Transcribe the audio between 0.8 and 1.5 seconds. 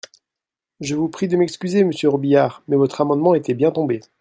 vous prie de